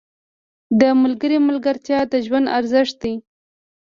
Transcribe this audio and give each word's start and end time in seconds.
•د 0.79 0.81
ملګري 1.01 1.37
ملګرتیا 1.47 1.99
د 2.11 2.13
ژوند 2.25 2.45
ارزښت 2.57 2.95
لري. 3.03 3.13